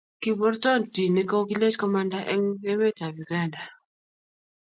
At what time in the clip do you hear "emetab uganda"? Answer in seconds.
2.71-3.61